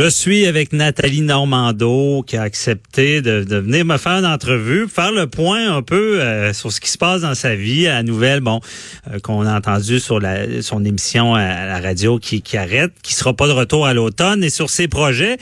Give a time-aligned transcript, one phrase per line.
[0.00, 5.10] Je suis avec Nathalie Normando qui a accepté de, venir me faire une entrevue, faire
[5.10, 8.02] le point un peu euh, sur ce qui se passe dans sa vie, à la
[8.04, 8.60] nouvelle, bon,
[9.10, 10.20] euh, qu'on a entendu sur
[10.60, 14.44] son émission à, la radio qui, qui arrête, qui sera pas de retour à l'automne,
[14.44, 15.36] et sur ses projets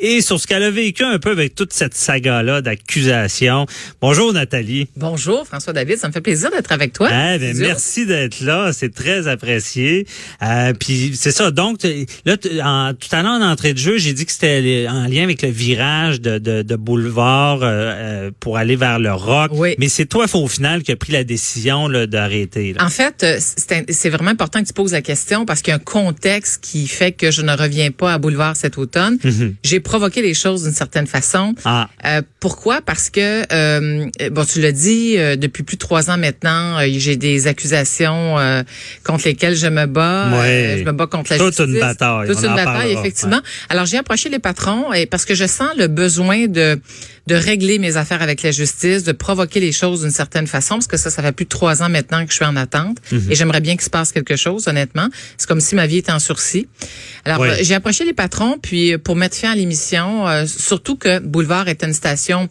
[0.00, 3.66] et sur ce qu'elle a vécu un peu avec toute cette saga-là d'accusations.
[4.00, 4.88] Bonjour Nathalie.
[4.96, 7.08] Bonjour François David, ça me fait plaisir d'être avec toi.
[7.10, 10.06] Ah, ben, merci d'être là, c'est très apprécié.
[10.42, 11.80] Euh, puis c'est ça, donc
[12.24, 15.22] là, en, tout à l'heure en entrée de jeu, j'ai dit que c'était en lien
[15.22, 19.50] avec le virage de, de, de boulevard euh, euh pour aller vers le rock.
[19.52, 19.74] Oui.
[19.78, 22.74] Mais c'est toi, au final, qui a pris la décision d'arrêter.
[22.80, 23.38] En fait, euh,
[23.88, 26.86] c'est vraiment important que tu poses la question parce qu'il y a un contexte qui
[26.86, 29.18] fait que je ne reviens pas à boulevard cet automne.
[29.22, 29.54] Mhm.
[29.62, 31.54] J'ai provoquer les choses d'une certaine façon.
[31.64, 31.88] Ah.
[32.04, 32.80] Euh, pourquoi?
[32.80, 36.86] Parce que, euh, bon, tu l'as dit, euh, depuis plus de trois ans maintenant, euh,
[37.04, 38.62] j'ai des accusations euh,
[39.04, 40.28] contre lesquelles je me bats.
[40.32, 40.76] Ouais.
[40.78, 41.66] je me bats contre la Toute justice.
[41.74, 42.28] une bataille.
[42.28, 43.00] Toute on une bataille, parlera.
[43.00, 43.36] effectivement.
[43.38, 43.68] Ouais.
[43.68, 46.78] Alors, j'ai approché les patrons et parce que je sens le besoin de
[47.30, 50.88] de régler mes affaires avec la justice, de provoquer les choses d'une certaine façon, parce
[50.88, 53.30] que ça, ça fait plus de trois ans maintenant que je suis en attente, Mhm.
[53.30, 55.08] et j'aimerais bien qu'il se passe quelque chose, honnêtement.
[55.38, 56.66] C'est comme si ma vie était en sursis.
[57.24, 57.48] Alors, Oui.
[57.50, 61.20] euh, j'ai approché les patrons, puis euh, pour mettre fin à l'émission, euh, surtout que
[61.20, 62.48] Boulevard est une station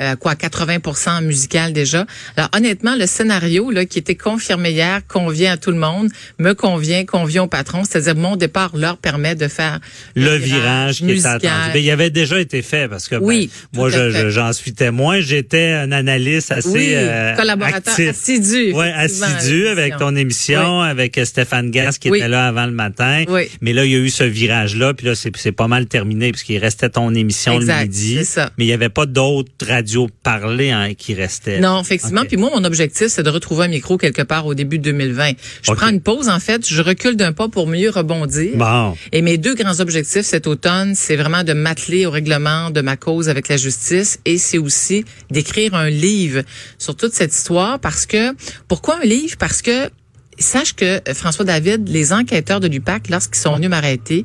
[0.00, 2.06] euh, quoi 80% musical déjà.
[2.36, 6.52] Alors honnêtement, le scénario là qui était confirmé hier convient à tout le monde, me
[6.54, 9.78] convient, convient au patron, c'est-à-dire mon départ leur permet de faire
[10.14, 11.36] le virage qui est musical.
[11.36, 11.70] attendu.
[11.74, 15.20] Mais il avait déjà été fait parce que ben, Oui, moi je- j'en suis témoin.
[15.20, 18.08] J'étais un analyste assez oui, euh, collaborateur actif.
[18.10, 18.72] assidu.
[18.72, 22.18] Ouais, assidu avec ton émission, avec Stéphane Gas qui Oui.
[22.18, 23.24] était là avant le matin.
[23.28, 23.42] Oui.
[23.60, 26.58] Mais là, il y a eu ce virage-là, puis là, c'est pas mal terminé, puisqu'il
[26.58, 28.16] restait ton émission Exact, le midi.
[28.18, 28.50] c'est ça.
[28.58, 29.50] Mais il y avait pas d'autres
[29.96, 31.60] hein, qui restaient.
[31.60, 32.24] Non, effectivement.
[32.24, 35.32] Puis moi, mon objectif, c'est de retrouver un micro quelque part au début de 2020.
[35.62, 36.66] Je prends une pause, en fait.
[36.68, 38.56] Je recule d'un pas pour mieux rebondir.
[38.56, 38.96] Bon.
[39.12, 42.96] Et mes deux grands objectifs cet automne, c'est vraiment de m'atteler au règlement de ma
[42.96, 46.42] cause avec la justice et c'est aussi d'écrire un livre
[46.78, 48.34] sur toute cette histoire parce que,
[48.66, 49.36] pourquoi un livre?
[49.38, 49.90] Parce que,
[50.38, 54.24] sache que euh, François David, les enquêteurs de l'UPAC, lorsqu'ils sont venus m'arrêter,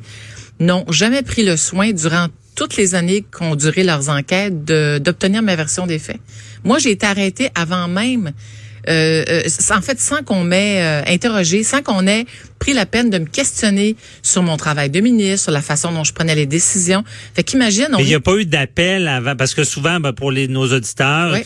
[0.60, 5.56] n'ont jamais pris le soin durant toutes les années qu'ont duré leurs enquêtes d'obtenir ma
[5.56, 6.20] version des faits.
[6.64, 8.32] Moi, j'ai été arrêtée avant même
[8.88, 12.26] euh, euh, en fait, sans qu'on m'ait euh, interrogé, sans qu'on ait
[12.64, 16.02] pris la peine de me questionner sur mon travail de ministre, sur la façon dont
[16.02, 17.04] je prenais les décisions.
[17.34, 20.14] Fait qu'imagine, on Mais il n'y a pas eu d'appel avant, parce que souvent, ben,
[20.14, 21.42] pour les, nos auditeurs, Oui.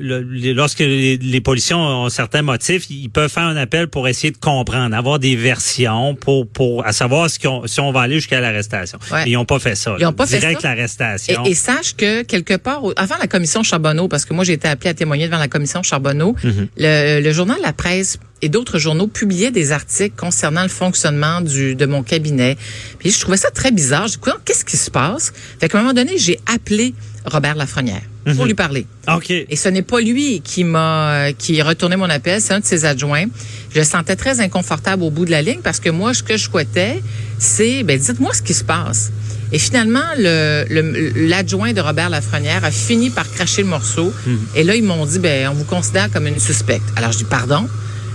[0.00, 4.08] le- les- lorsque les, les policiers ont, certains motifs, ils peuvent faire un appel pour
[4.08, 8.00] essayer de comprendre, avoir des versions pour, pour à savoir si on, si on va
[8.00, 8.98] aller jusqu'à l'arrestation.
[9.12, 9.22] Ouais.
[9.28, 9.94] Ils n'ont pas fait ça.
[9.98, 10.08] Ils là.
[10.08, 10.70] ont pas fait Direct ça.
[10.74, 11.44] l'arrestation.
[11.46, 14.66] Et, et sache que quelque part, avant la commission Charbonneau, parce que moi j'ai été
[14.66, 16.66] appelée à témoigner devant la commission Charbonneau, Mhm.
[16.76, 21.74] le, le journal La Presse et d'autres journaux publiaient des articles concernant le fonctionnement du
[21.74, 22.56] de mon cabinet.
[22.98, 24.06] Puis je trouvais ça très bizarre.
[24.08, 25.32] J'ai dit, qu'est-ce qui se passe?
[25.60, 26.94] Fait qu'à un moment donné, j'ai appelé
[27.24, 28.46] Robert Lafrenière pour Mhm.
[28.46, 28.86] lui parler.
[29.14, 29.30] OK.
[29.30, 32.64] Et ce n'est pas lui qui m'a qui a retourné mon appel, c'est un de
[32.66, 33.26] ses adjoints.
[33.74, 36.36] Je le sentais très inconfortable au bout de la ligne parce que moi, ce que
[36.36, 37.02] je souhaitais,
[37.38, 39.10] c'est, ben, dites-moi ce qui se passe.
[39.52, 44.12] Et finalement, le- le- l'adjoint de Robert Lafrenière a fini par cracher le morceau.
[44.56, 46.82] Et là, ils m'ont dit, ben, on vous considère comme une suspecte.
[46.96, 47.68] Alors, je dis, pardon,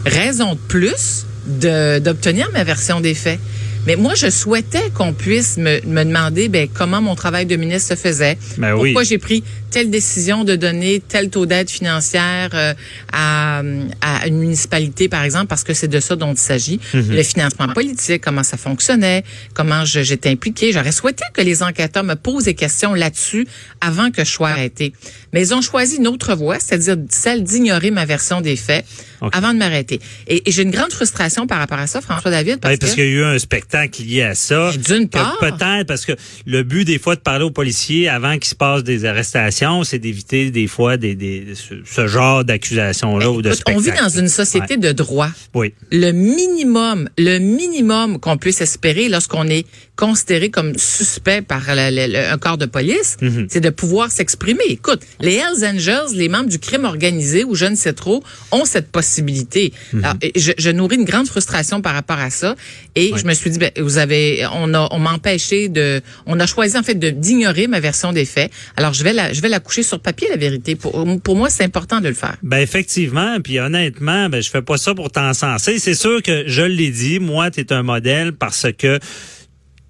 [0.06, 3.40] raison de plus d'obtenir ma version des faits.
[3.88, 7.90] Mais moi, je souhaitais qu'on puisse me, me demander ben, comment mon travail de ministre
[7.90, 8.38] se faisait.
[8.58, 8.90] Ben oui.
[8.90, 12.74] pourquoi j'ai pris telle décision de donner tel taux d'aide financière euh,
[13.14, 13.62] à,
[14.02, 16.80] à une municipalité, par exemple, parce que c'est de ça dont il s'agit.
[16.94, 17.16] Mhm.
[17.16, 20.74] Le financement politique, comment ça fonctionnait, comment j'étais impliquée.
[20.74, 23.48] J'aurais souhaité que les enquêteurs me posent des questions là-dessus
[23.80, 24.94] avant que je sois arrêtée.
[25.34, 28.86] Mais ils ont choisi une autre voie, c'est-à-dire celle d'ignorer ma version des faits
[29.32, 30.02] avant de m'arrêter.
[30.28, 32.94] Et, et j'ai une grande frustration par rapport à ça, François David, parce, Ouais, parce
[32.94, 34.72] qu'il y a eu un spectacle lié à ça.
[34.78, 36.14] D'une part- Peut-être parce que
[36.46, 40.00] le but des fois de parler aux policiers avant qu'il se passe des arrestations, c'est
[40.00, 44.04] d'éviter des fois des, des ce, ce genre d'accusation-là ou de Écoute, on vit spectacle.
[44.04, 45.30] dans une société de droit.
[45.54, 45.74] Oui.
[45.92, 49.66] le minimum, le minimum qu'on puisse espérer lorsqu'on est
[49.96, 53.48] considéré comme suspect par le- un corps de police, Mhm.
[53.50, 54.64] c'est de pouvoir s'exprimer.
[54.70, 58.66] Écoute, les Hells Angels, les membres du crime organisé ou je ne sais trop, ont
[58.66, 59.74] cette possibilité.
[59.94, 60.04] Mhm.
[60.04, 62.56] Alors, je, je nourris une grande frustration par rapport à ça
[62.96, 66.40] et je me suis dit, ben, vous avez, on a, on m'a empêché de, on
[66.40, 68.52] a choisi en fait d'ignorer ma version des faits.
[68.78, 70.76] Alors je vais la, je vais la coucher sur papier la vérité.
[70.76, 72.38] Pour, pour moi, c'est important de le faire.
[72.44, 75.78] Ben effectivement, puis honnêtement, ben je fais pas ça pour t'encenser.
[75.80, 79.00] C'est sûr que je l'ai dit, moi, tu es un modèle parce que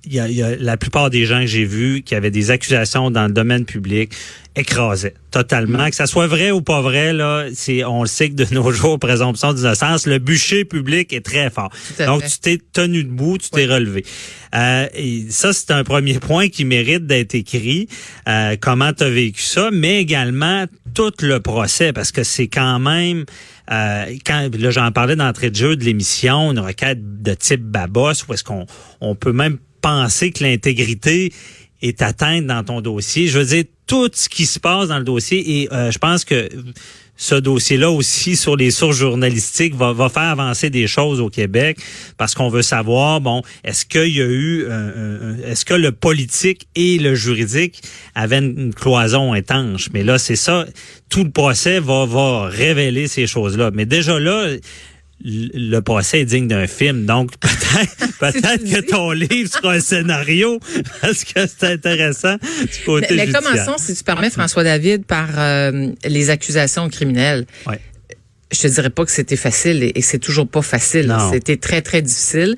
[0.06, 2.32] il y, a, il y a la plupart des gens que j'ai vus qui avaient
[2.32, 4.14] des accusations dans le domaine public
[4.56, 5.90] écrasaient totalement.
[5.90, 8.72] Que ça soit vrai ou pas vrai, là, c'est on le sait que de nos
[8.72, 11.72] jours, présomption d'innocence, le bûcher public est très fort.
[12.00, 12.30] Donc fait.
[12.30, 14.04] tu t'es tenu debout, tu t'es relevé.
[14.56, 17.88] Euh, et ça, c'est un premier point qui mérite d'être écrit.
[18.28, 22.80] Euh, comment tu as vécu ça, mais également tout le procès, parce que c'est quand
[22.80, 23.26] même
[23.72, 28.26] euh, quand là j'en parlais d'entrée de jeu de l'émission, une requête de type Babos,
[28.28, 28.66] où est-ce qu'on
[29.00, 31.34] on peut même penser que l'intégrité
[31.82, 33.28] est atteinte dans ton dossier.
[33.28, 36.24] Je veux dire, tout ce qui se passe dans le dossier, et euh, je pense
[36.24, 36.50] que
[37.22, 41.78] ce dossier-là aussi sur les sources journalistiques va, va faire avancer des choses au Québec
[42.18, 45.92] parce qu'on veut savoir, bon, est-ce qu'il y a eu, euh, euh, est-ce que le
[45.92, 47.84] politique et le juridique
[48.16, 49.90] avaient une cloison étanche?
[49.94, 50.66] Mais là, c'est ça,
[51.10, 53.70] tout le procès va, va révéler ces choses-là.
[53.72, 54.48] Mais déjà là,
[55.24, 57.06] le procès est digne d'un film.
[57.06, 57.32] Donc,
[58.20, 60.60] peut-être que ton livre sera un scénario
[61.02, 65.92] parce que c'est intéressant du côté Mais, commençons, si tu permets, François David, par euh,
[66.06, 67.46] les accusations criminelles.
[67.68, 67.80] Ouais.
[68.52, 71.14] Je te dirais pas que c'était facile et, et c'est toujours pas facile.
[71.32, 72.56] C'était très très difficile.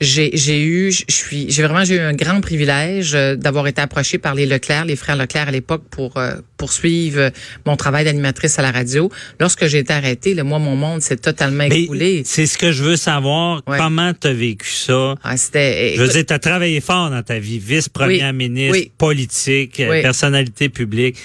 [0.00, 3.82] J'ai j'ai eu, je suis, j'ai vraiment j'ai eu un grand privilège euh, d'avoir été
[3.82, 7.30] approchée par les Leclerc, les frères Leclerc à l'époque pour euh, poursuivre
[7.66, 9.10] mon travail d'animatrice à la radio.
[9.38, 12.22] Lorsque j'ai été arrêtée, le moi mon monde s'est totalement écoulé.
[12.24, 13.62] c'est ce que je veux savoir.
[13.66, 13.76] Ouais.
[13.76, 15.16] Comment tu as vécu ça?
[15.22, 18.78] Ah, c'était Je veux dire, tu as travaillé fort dans ta vie, vice-première Oui, ministre,
[18.78, 18.90] oui.
[18.96, 20.00] politique, Oui.
[20.00, 21.18] personnalité publique.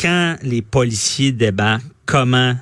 [0.00, 2.54] Quand les policiers débarquent, comment,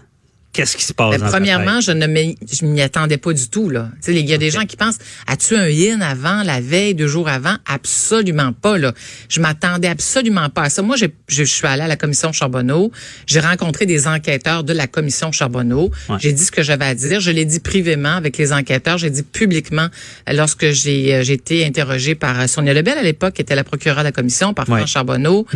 [0.55, 3.91] qu'est-ce qui se passe Ben, dans premièrement, je ne m'y attendais pas du tout là.
[4.09, 4.97] Il y a des gens qui pensent
[5.27, 7.57] as-tu un in avant la veille deux jours avant?
[7.67, 8.93] Absolument pas là.
[9.29, 10.81] Je m'attendais absolument pas à ça.
[10.83, 12.91] Moi, je, suis allée à la commission Charbonneau,
[13.27, 16.17] j'ai rencontré des enquêteurs de la commission Charbonneau, Ouais.
[16.21, 19.11] j'ai dit ce que j'avais à dire, je l'ai dit privément avec les enquêteurs, j'ai
[19.11, 19.89] dit publiquement
[20.29, 23.55] euh, lorsque j'ai euh, j'ai été interrogée par euh, Sonia Lebel à l'époque qui était
[23.57, 24.79] la procureure de la commission, par Ouais.
[24.79, 25.47] Franck Charbonneau.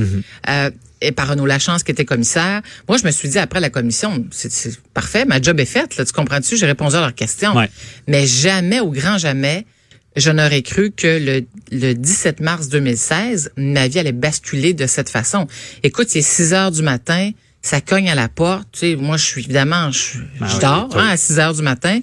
[0.49, 2.63] Euh, et par Renaud Lachance qui était commissaire.
[2.89, 4.51] Moi, je me suis dit après la commission, c'est
[4.95, 6.57] parfait, ma job est faite, là, tu comprends-tu?
[6.57, 7.55] J'ai répondu à leurs questions.
[7.57, 7.71] Ouais.
[8.07, 9.67] Mais jamais, au grand jamais,
[10.17, 15.11] je n'aurais cru que le, le 17 mars 2016, ma vie allait basculer de cette
[15.11, 15.47] façon.
[15.83, 17.31] Écoute, c'est 6 heures du matin,
[17.63, 18.69] ça cogne à la porte.
[18.73, 21.55] Tu sais, moi, je suis évidemment, je, Ben je oui, dors hein, à 6 heures
[21.55, 22.01] du matin.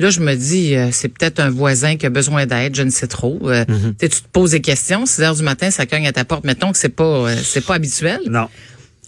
[0.00, 2.90] Là, je me dis, euh, c'est peut-être un voisin qui a besoin d'aide, je ne
[2.90, 3.38] sais trop.
[3.44, 3.94] Euh, Mm-hmm.
[4.00, 6.44] tu te poses des questions, 6 heures du matin, ça cogne à ta porte.
[6.44, 8.20] Mettons que c'est pas, euh, c'est pas habituel.
[8.28, 8.48] Non.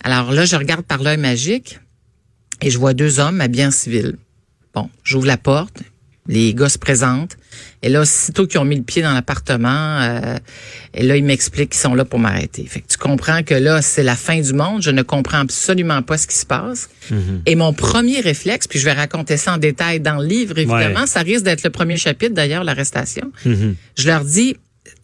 [0.05, 1.81] Alors là, je regarde par l'œil magique
[2.63, 4.17] et je vois deux hommes habillés en civil.
[4.75, 5.79] Bon, j'ouvre la porte,
[6.29, 7.37] les gars se présentent.
[7.83, 10.37] Et là, aussitôt qu'ils ont mis le pied dans l'appartement, euh,
[10.95, 12.65] et là, ils m'expliquent qu'ils sont là pour m'arrêter.
[12.67, 14.83] Fait que tu comprends que là, c'est la fin du monde.
[14.83, 16.89] Je ne comprends absolument pas ce qui se passe.
[17.47, 21.01] Et mon premier réflexe, puis je vais raconter ça en détail dans le livre, évidemment,
[21.03, 21.07] Ouais.
[21.07, 23.31] ça risque d'être le premier chapitre, d'ailleurs, l'arrestation.
[23.45, 23.77] Mhm.
[23.97, 24.57] Je leur dis,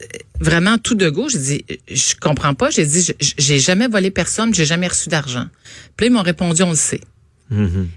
[0.03, 0.07] euh,
[0.41, 2.71] vraiment tout de go, je dis, je comprends pas.
[2.71, 5.47] J'ai dit, je- j'ai jamais volé personne, j'ai jamais reçu d'argent.
[5.97, 7.01] Puis là, ils m'ont répondu, on le sait.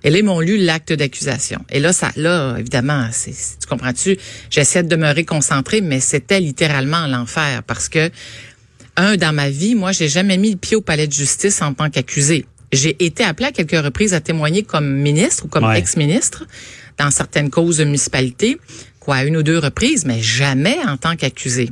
[0.03, 1.63] Et là, ils m'ont lu l'acte d'accusation.
[1.69, 4.17] Et là, ça, là, évidemment, c'est, c'est- tu comprends-tu?
[4.49, 8.09] J'essaie de demeurer concentrée, mais c'était littéralement l'enfer parce que,
[8.97, 11.73] un, dans ma vie, moi, j'ai jamais mis le pied au palais de justice en
[11.73, 12.45] tant qu'accusé.
[12.71, 15.79] J'ai été appelée à quelques reprises à témoigner comme ministre ou comme Ouais.
[15.79, 16.45] ex-ministre
[16.97, 18.57] dans certaines causes de municipalité,
[18.99, 21.69] quoi, à une ou deux reprises, mais jamais en tant qu'accusé.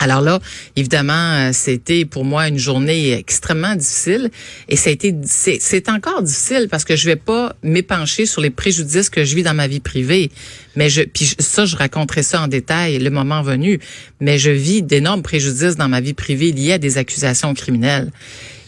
[0.00, 0.40] Alors là,
[0.74, 1.12] évidemment,
[1.48, 4.30] euh, c'était pour moi une journée extrêmement difficile
[4.68, 8.50] et ça a été c'est encore difficile parce que je vais pas m'épancher sur les
[8.50, 10.30] préjudices que je vis dans ma vie privée,
[10.74, 13.78] mais je puis ça je raconterai ça en détail le moment venu,
[14.20, 18.10] mais je vis d'énormes préjudices dans ma vie privée liés à des accusations criminelles.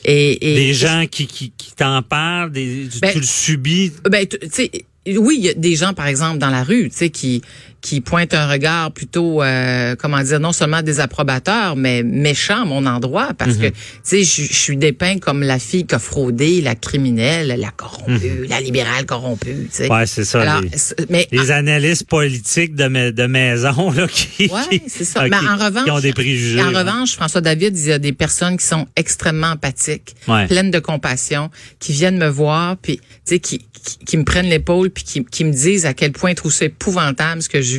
[0.04, 3.92] Et, et Des gens qui, qui, qui t'en parlent, des, tu- Ben, tu le subis?
[4.08, 4.70] ben, tu sais,
[5.18, 7.42] oui, il y a des gens, par exemple, dans la rue, tu sais, qui
[7.86, 12.84] qui pointent un regard plutôt, euh, comment dire, non seulement désapprobateur, mais méchant à mon
[12.84, 16.74] endroit, parce que, tu sais, je suis dépeint comme la fille qui a fraudé, la
[16.74, 19.88] criminelle, la corrompue, la libérale corrompue, tu sais.
[19.92, 20.42] Ouais, c'est ça.
[20.42, 20.70] Alors, les,
[21.10, 25.20] mais les analystes politiques de, de maison là, qui, Ouais, c'est ça.
[25.22, 26.60] ah, Mais qui- en revanche, qui ont des préjugés.
[26.62, 26.78] En ouais.
[26.80, 30.48] revanche, François David, il y a des personnes qui sont extrêmement empathiques, Ouais.
[30.48, 34.48] pleines de compassion, qui viennent me voir, puis tu sais, qui, qui, qui me prennent
[34.48, 37.62] l'épaule, puis qui, qui me disent à quel point ils trouvent ça épouvantable ce que
[37.62, 37.75] je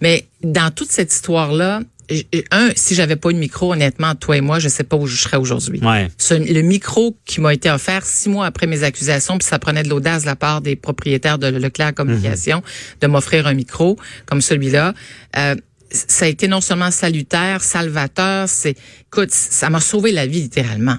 [0.00, 1.80] Mais dans toute cette histoire-là,
[2.50, 5.06] un, si j'avais pas eu de micro, honnêtement, toi et moi, je sais pas où
[5.06, 5.80] je serais aujourd'hui.
[5.80, 6.08] Ouais.
[6.18, 9.82] Ce- le micro qui m'a été offert six mois après mes accusations, puis ça prenait
[9.82, 12.62] de l'audace de la part des propriétaires de Leclerc Communication
[13.00, 14.92] de m'offrir un micro comme celui-là.
[15.38, 15.54] Euh,
[15.90, 18.76] ça a été non seulement salutaire, salvateur, c'est,
[19.06, 20.96] écoute, ça m'a sauvé la vie littéralement.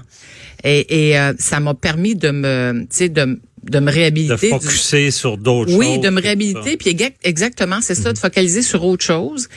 [0.64, 3.38] Et, et euh, ça m'a permis de me, tu sais, de,
[3.70, 4.46] de me De réhabiliter.
[4.46, 5.78] du- focuser sur d'autres choses.
[5.78, 8.04] oui, de me réhabiliter, puis exa- exactement, c'est Mhm.
[8.04, 9.48] ça, de focaliser sur autre chose.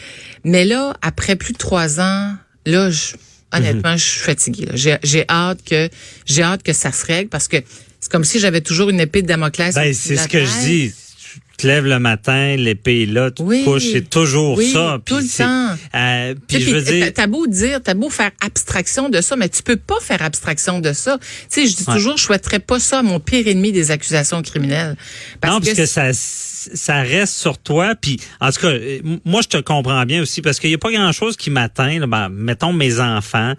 [0.43, 2.33] Mais là, après plus de trois ans,
[2.65, 3.15] là, je,
[3.53, 3.97] honnêtement, Mhm.
[3.97, 4.67] je suis fatiguée.
[4.73, 5.89] J'ai, hâte que
[6.25, 7.57] j'ai hâte que ça se règle parce que
[7.99, 9.73] c'est comme si j'avais toujours une épée de Damoclès.
[9.75, 10.93] Ben, de c'est ce que je dis.
[11.57, 14.99] Tu te lèves le matin, l'épée est là, tu te couches, c'est toujours Oui, ça.
[15.03, 15.75] tout le temps.
[15.95, 19.49] euh, puis je veux dire, t'as- beau dire, t'as beau faire abstraction de ça, mais
[19.49, 21.17] tu peux pas faire abstraction de ça.
[21.19, 21.95] Tu sais, je dis Ouais.
[21.95, 24.95] toujours, je souhaiterais pas ça à mon pire ennemi des accusations criminelles.
[25.41, 27.95] Parce non, parce que ça, ça reste sur toi.
[27.99, 30.77] Puis, en tout cas, euh, moi, je te comprends bien aussi parce qu'il n'y a
[30.79, 32.05] pas grand-chose qui m'atteint.
[32.07, 33.53] Ben, mettons mes enfants,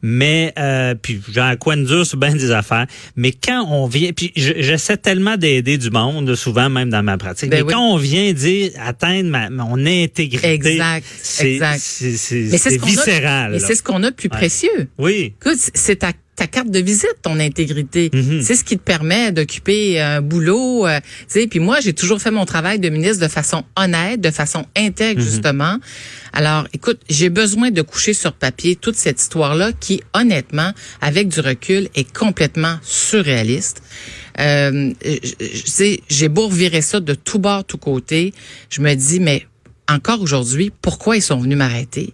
[0.00, 2.86] mais euh, puis j'ai un coin dur sur bien des affaires.
[3.14, 7.18] Mais quand on vient, puis je- j'essaie tellement d'aider du monde, souvent même dans ma
[7.18, 7.41] pratique.
[7.48, 7.72] Ben oui.
[7.72, 13.60] quand on vient dire atteindre ma, mon intégrité, Exact, c'est ce c'est qu'on a- viscéral.
[13.60, 14.36] c'est ce qu'on a de plus Ouais.
[14.36, 14.88] précieux.
[14.98, 15.34] Oui.
[15.44, 18.10] Écoute, c'est ta, ta carte de visite, ton intégrité.
[18.12, 18.40] Mhm.
[18.42, 20.86] C'est ce qui te permet d'occuper un boulot.
[20.86, 24.30] euh, sais, puis moi, j'ai toujours fait mon travail de ministre de façon honnête, de
[24.30, 25.26] façon intègre, Mhm.
[25.26, 25.76] justement.
[26.32, 30.72] Alors, écoute, j'ai besoin de coucher sur papier toute cette histoire-là qui, honnêtement,
[31.02, 33.82] avec du recul, est complètement surréaliste.
[34.38, 34.92] Euh,
[36.08, 38.32] j'ai beau revirer ça de tout bord, tout côté.
[38.70, 39.46] Je me dis, mais
[39.88, 42.12] encore aujourd'hui, pourquoi ils sont venus m'arrêter?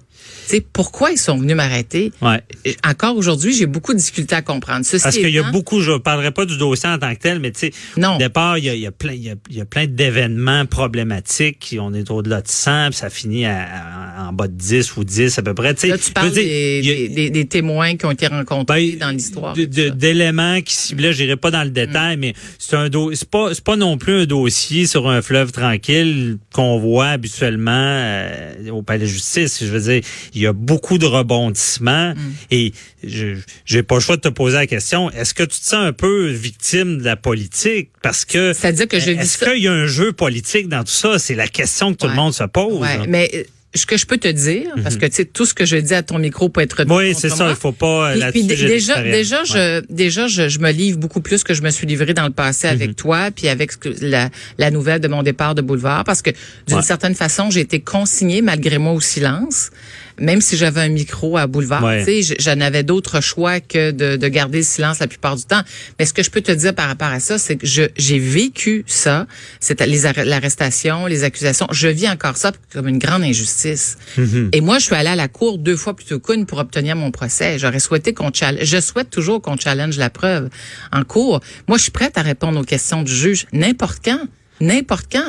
[0.48, 2.12] Sais, pourquoi ils sont venus m'arrêter?
[2.22, 2.42] Ouais.
[2.86, 4.84] Encore aujourd'hui, j'ai beaucoup de difficultés à comprendre.
[4.86, 7.20] Ceci Parce qu'il y a beaucoup, je ne parlerai pas du dossier en tant que
[7.20, 8.14] tel, mais tu sais, Non.
[8.16, 9.86] au départ, il y a, il y a plein, y a, il y a plein
[9.86, 11.76] d'événements problématiques.
[11.80, 15.04] On est au-delà de 100, puis ça finit à- à- en bas de 10 ou
[15.04, 15.68] 10 à peu près.
[15.68, 18.26] Là, tu parles dire, des, il y a- des- des- des témoins qui ont été
[18.26, 19.54] rencontrés ben, dans l'histoire.
[19.54, 23.98] d'éléments qui ciblaient, je n'irai pas dans le détail, mais c'est un c'est pas non
[23.98, 29.58] plus un dossier sur un fleuve tranquille qu'on voit habituellement euh, au palais de justice.
[29.62, 30.02] Je veux dire,
[30.38, 32.14] il y a beaucoup de rebondissements
[32.50, 32.72] et
[33.04, 35.86] je j'ai pas le choix de te poser la question, est-ce que tu te sens
[35.86, 37.90] un peu victime de la politique?
[38.02, 41.18] Parce que C'est-à-dire que vu est-ce qu'il y a un jeu politique dans tout ça,
[41.18, 42.12] c'est la question que tout Ouais.
[42.12, 42.80] le monde se pose.
[42.80, 43.42] Ouais, mais euh,
[43.74, 45.92] ce que je peux te dire, parce que tu sais, tout ce que je dis
[45.94, 49.02] à ton micro peut être oui, c'est ça, il faut pas euh, Puis, puis déjà,
[49.02, 49.44] déjà, Ouais.
[49.46, 52.32] je, déjà, je, je me livre beaucoup plus que je me suis livré dans le
[52.32, 52.72] passé Mhm.
[52.72, 56.30] avec toi, puis avec la, la nouvelle de mon départ de Boulevard, parce que
[56.66, 56.82] d'une Ouais.
[56.82, 59.70] certaine façon, j'ai été consignée malgré moi au silence,
[60.18, 61.82] même si j'avais un micro à Boulevard.
[61.84, 62.04] Ouais.
[62.04, 65.36] Tu sais, je, je n'avais d'autre choix que de, de garder le silence la plupart
[65.36, 65.62] du temps.
[65.98, 68.84] Mais ce que je peux te dire par rapport à ça, c'est que j'ai vécu
[68.86, 69.26] ça,
[69.60, 71.66] c'est les arr- l'arrestation, les accusations.
[71.70, 73.96] Je vis encore ça comme une grande injustice.
[74.16, 74.50] Mhm.
[74.52, 77.10] Et moi, je suis allée à la cour deux fois plutôt qu'une pour obtenir mon
[77.10, 77.58] procès.
[77.58, 78.64] J'aurais souhaité qu'on challenge.
[78.64, 80.48] Je souhaite toujours qu'on challenge la preuve
[80.92, 81.40] en cours.
[81.68, 84.20] Moi, je suis prête à répondre aux questions du juge n'importe quand,
[84.60, 85.28] n'importe quand.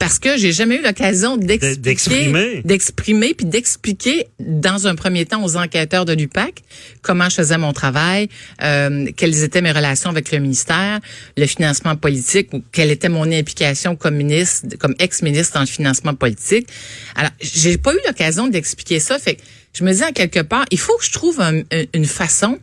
[0.00, 2.62] Parce que j'ai jamais eu l'occasion d'expliquer, d'exprimer.
[2.64, 6.62] d'exprimer puis d'expliquer dans un premier temps aux enquêteurs de l'UPAC
[7.02, 8.28] comment je faisais mon travail,
[8.62, 11.00] euh, quelles étaient mes relations avec le ministère,
[11.36, 16.14] le financement politique ou quelle était mon implication comme ministre, comme ex-ministre dans le financement
[16.14, 16.66] politique.
[17.14, 19.18] Alors, j'ai pas eu l'occasion d'expliquer ça.
[19.18, 19.42] Fait que
[19.74, 22.58] je me dis en quelque part, il faut que je trouve un- une façon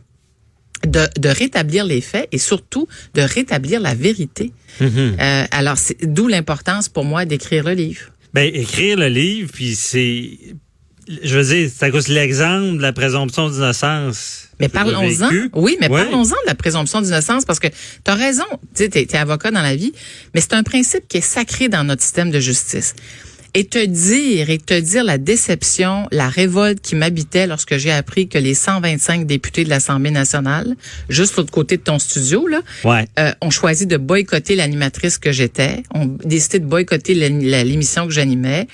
[0.86, 4.52] de, de rétablir les faits et surtout de rétablir la vérité.
[4.80, 5.16] Mhm.
[5.20, 8.10] Euh, alors, c'est d'où l'importance pour moi d'écrire le livre.
[8.34, 10.30] Ben, écrire le livre, puis c'est...
[11.22, 14.48] Je veux dire, c'est à cause de l'exemple de la présomption d'innocence.
[14.60, 15.30] Mais parlons-en.
[15.54, 16.02] Oui, mais Ouais.
[16.02, 17.74] parlons-en de la présomption d'innocence parce que tu
[18.10, 18.44] as raison.
[18.76, 19.94] Tu sais, t'es avocat dans la vie,
[20.34, 22.94] mais c'est un principe qui est sacré dans notre système de justice.
[23.58, 28.28] Et te dire, et te dire la déception, la révolte qui m'habitait lorsque j'ai appris
[28.28, 30.76] que les 125 députés de l'Assemblée nationale,
[31.08, 33.06] juste l'autre côté de ton studio, là, Ouais.
[33.18, 38.68] euh, ont choisi de boycotter l'animatrice que j'étais, ont décidé de boycotter l'émission que j'animais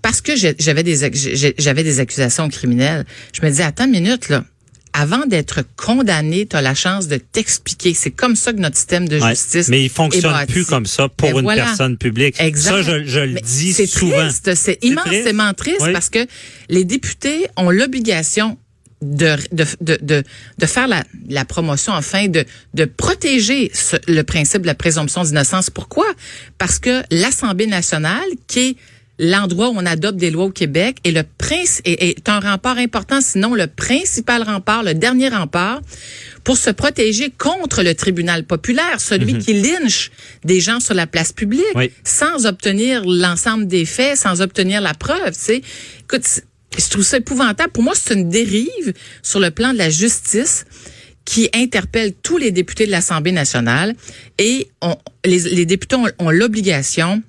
[0.00, 0.30] parce que
[0.82, 3.04] des j'avais des accusations criminelles.
[3.32, 4.44] Je me dis attends une minute là.
[5.00, 7.94] Avant d'être condamné, tu as la chance de t'expliquer.
[7.94, 9.30] C'est comme ça que notre système de Ouais.
[9.30, 11.64] justice Mais il fonctionne plus comme ça pour Ben une voilà.
[11.66, 12.34] personne publique.
[12.40, 12.70] Exact.
[12.70, 14.16] Ça, je, je le dis c'est souvent.
[14.26, 14.84] triste, c'est triste.
[14.84, 15.92] immensément triste Oui.
[15.92, 16.26] parce que
[16.68, 18.58] les députés ont l'obligation
[19.00, 20.24] de, de, de, de,
[20.58, 25.22] de faire la, la promotion afin de, de protéger ce- le principe de la présomption
[25.22, 25.70] d'innocence.
[25.70, 26.06] Pourquoi?
[26.58, 28.76] Parce que l'Assemblée nationale, qui est
[29.18, 32.78] l'endroit où on adopte des lois au Québec, est, le prince, est, est un rempart
[32.78, 35.80] important, sinon le principal rempart, le dernier rempart,
[36.44, 40.10] pour se protéger contre le tribunal populaire, celui qui lynche
[40.44, 41.90] des gens sur la place publique, Oui.
[42.04, 45.32] sans obtenir l'ensemble des faits, sans obtenir la preuve.
[45.32, 45.62] Tu sais.
[46.04, 46.24] Écoute,
[46.78, 47.72] je trouve ça épouvantable.
[47.72, 50.64] Pour moi, c'est une dérive sur le plan de la justice
[51.24, 53.94] qui interpelle tous les députés de l'Assemblée nationale
[54.38, 54.96] et on-
[55.26, 57.22] les, les députés ont, ont l'obligation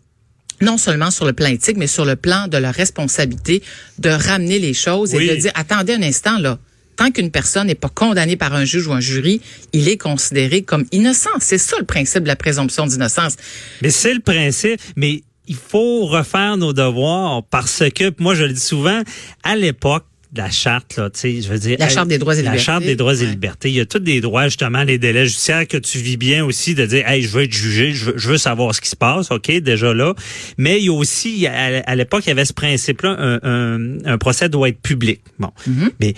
[0.61, 3.61] non seulement sur le plan éthique, mais sur le plan de leur responsabilité,
[3.97, 5.25] de ramener les choses Oui.
[5.29, 6.59] et de dire, attendez un instant, là,
[6.97, 10.63] tant qu'une personne n'est pas condamnée par un juge ou un jury, il est considéré
[10.63, 11.29] comme innocent.
[11.39, 13.35] C'est ça le principe de la présomption d'innocence.
[13.81, 18.53] Mais c'est le principe, mais il faut refaire nos devoirs parce que, moi je le
[18.53, 19.01] dis souvent,
[19.43, 20.05] à l'époque,
[20.35, 21.77] la charte, là, tu sais, je veux dire.
[21.79, 22.63] La charte des droits et la libertés.
[22.63, 23.69] charte des droits et libertés.
[23.69, 26.75] Il y a tous des droits, justement, les délais judiciaires que tu vis bien aussi
[26.75, 28.95] de dire, hey, je veux être jugé, je veux, je veux savoir ce qui se
[28.95, 30.13] passe, OK, déjà là.
[30.57, 34.05] Mais il y a aussi, à, à l'époque, il y avait ce principe-là, un, un,
[34.05, 35.21] un procès doit être public.
[35.39, 35.51] Bon.
[35.67, 35.89] Mm-hmm.
[35.99, 36.13] Mais,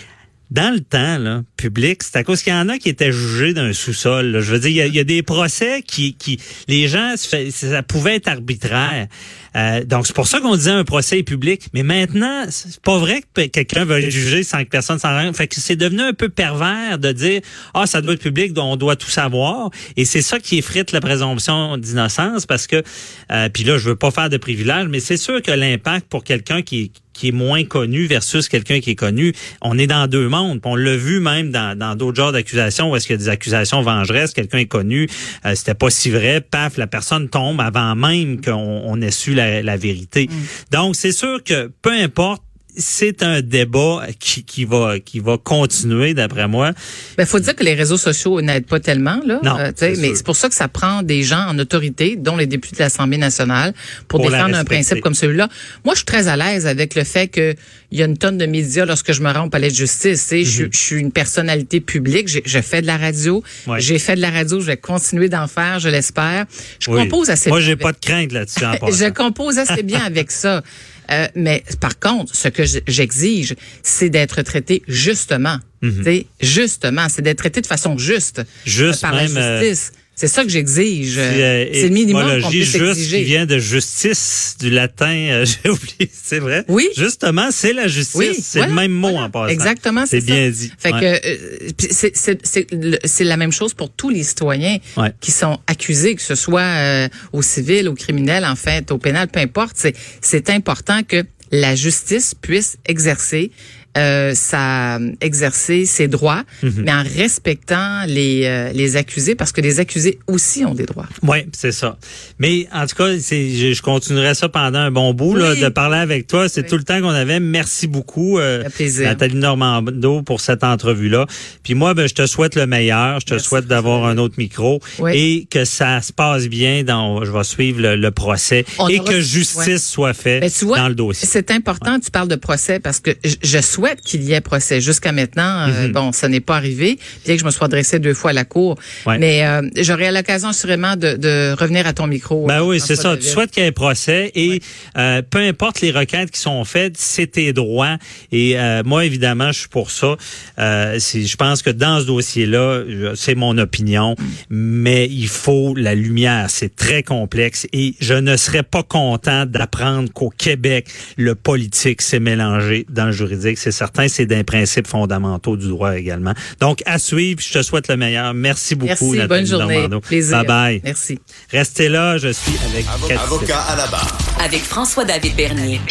[0.51, 3.53] dans le temps, là, public, c'est à cause qu'il y en a qui étaient jugés
[3.53, 4.41] d'un sous-sol.
[4.41, 8.27] Je veux dire, il y a, des procès qui, qui, les gens, ça pouvait être
[8.27, 9.07] arbitraire.
[9.55, 11.67] Euh, donc c'est pour ça qu'on disait un procès est public.
[11.73, 15.35] Mais maintenant, c'est pas vrai que quelqu'un va jugé sans que personne s'en rende.
[15.35, 17.41] Fait que c'est devenu un peu pervers de dire
[17.73, 19.69] ah ça doit être public, donc on doit tout savoir.
[19.95, 22.83] Et c'est ça qui effrite la présomption d'innocence parce que
[23.31, 26.23] euh, puis là je veux pas faire de privilège, mais c'est sûr que l'impact pour
[26.23, 26.91] quelqu'un qui
[27.21, 30.59] qui est moins connu versus quelqu'un qui est connu, on est dans deux mondes.
[30.63, 33.29] On l'a vu même dans dans d'autres genres d'accusations où est-ce qu'il y a des
[33.29, 35.07] accusations vengeresses, quelqu'un est connu,
[35.45, 39.35] euh, c'était pas si vrai, paf, la personne tombe avant même qu'on on ait su
[39.35, 40.29] la, la vérité.
[40.71, 42.41] Donc c'est sûr que peu importe
[42.77, 46.71] c'est un débat qui, qui va qui va continuer d'après moi.
[47.17, 49.39] Ben, faut dire que les réseaux sociaux n'aident pas tellement, là.
[49.43, 52.47] Non, c'est mais c'est pour ça que ça prend des gens en autorité, dont les
[52.47, 53.73] députés de l'Assemblée nationale,
[54.07, 55.49] pour, défendre un principe comme celui-là.
[55.85, 57.55] Moi, je suis très à l'aise avec le fait que
[57.93, 60.21] il y a une tonne de médias lorsque je me rends au palais de justice.
[60.21, 62.29] Sais, je, je suis une personnalité publique.
[62.29, 63.43] J'ai- Je fais de la radio.
[63.67, 63.73] Mhm.
[63.73, 63.81] Ouais.
[63.81, 64.59] J'ai fait de la radio.
[64.61, 66.45] Je vais continuer d'en faire, je l'espère.
[66.79, 67.03] Je Oui.
[67.03, 68.61] compose assez Moi j'ai avec- pas de crainte là-dessus
[68.91, 70.61] je compose assez bien avec ça.
[71.11, 75.57] Euh, mais par contre, ce que je- j'exige, c'est d'être traité justement.
[76.03, 79.91] Sais, Justement, c'est d'être traité de façon juste, Juste par même, la euh, justice.
[80.15, 81.15] C'est ça que j'exige.
[81.15, 83.17] C'est, euh, c'est le minimum qu'on puisse juste exiger.
[83.19, 86.63] qui vient de justice du latin, euh, j'ai oublié, c'est vrai.
[86.67, 86.89] Oui.
[86.95, 89.25] Justement, c'est la justice, Oui, c'est voilà, le même mot voilà.
[89.25, 89.47] en passant.
[89.47, 90.71] Exactement, c'est bien dit.
[90.77, 90.99] Fait Ouais.
[90.99, 95.11] que euh, c'est la même chose pour tous les citoyens Ouais.
[95.21, 99.27] qui sont accusés, que ce soit euh, au civil, au criminel, en fait, au pénal,
[99.27, 99.73] peu importe.
[99.75, 103.51] C'est c'est important que la justice puisse exercer
[103.97, 106.83] euh, sa exercer ses droits, Mhm.
[106.85, 111.07] mais en respectant les euh, les accusés parce que les accusés aussi ont des droits.
[111.23, 111.97] Oui, c'est ça.
[112.39, 115.97] Mais en tout cas, je, je continuerai ça pendant un bon bout là, de parler
[115.97, 116.47] avec toi.
[116.47, 116.67] C'est Oui.
[116.69, 117.39] tout le temps qu'on avait.
[117.39, 118.63] Merci beaucoup, euh.
[118.99, 121.25] Nathalie Normando, pour cette entrevue-là.
[121.63, 123.19] Puis moi, ben, je te souhaite le meilleur.
[123.19, 123.47] Je te Merci.
[123.47, 125.11] souhaite d'avoir un autre micro Oui.
[125.15, 126.83] et que ça se passe bien.
[126.83, 129.77] Dans, je vais suivre le, le procès On et aura- que justice ouais.
[129.77, 131.27] soit faite Ben, tu vois, dans le dossier.
[131.29, 134.81] C'est important, tu parles de procès parce que je- je souhaite qu'il y ait procès.
[134.81, 135.91] Jusqu'à maintenant, euh, Mhm.
[135.93, 138.45] bon, ça n'est pas arrivé, bien que je me sois adressé deux fois à la
[138.45, 138.77] cour.
[139.05, 139.17] Ouais.
[139.17, 142.45] Mais euh, j'aurai l'occasion assurément de, de revenir à ton micro.
[142.47, 143.15] Ben oui, c'est ça.
[143.17, 144.61] Tu souhaites qu'il y ait un procès et
[144.97, 147.97] euh, peu importe les requêtes qui sont faites, c'est tes droits.
[148.31, 150.15] Et euh, moi, évidemment, je suis pour ça.
[150.59, 152.83] Euh, je pense que dans ce dossier-là,
[153.15, 154.15] c'est mon opinion,
[154.49, 156.47] mais il faut la lumière.
[156.49, 162.19] C'est très complexe et je ne serais pas content d'apprendre qu'au Québec, le politique s'est
[162.19, 163.57] mélangé dans le juridique.
[163.57, 166.33] C'est certain, c'est d'un principe fondamentaux du droit également.
[166.59, 167.41] Donc, à suivre.
[167.41, 168.33] Je te souhaite le meilleur.
[168.33, 169.73] Merci beaucoup, Merci, Nathalie bonne journée.
[169.73, 169.99] Normando.
[170.01, 170.37] Plaisir.
[170.37, 170.81] Bye bye.
[170.83, 171.19] Merci.
[171.49, 173.13] Restez là, je suis avec Cathy.
[173.13, 174.17] Avocat à la barre.
[174.39, 175.81] Avec François-David Bernier.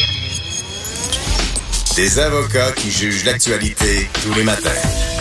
[1.97, 5.20] Des avocats qui jugent l'actualité tous les matins.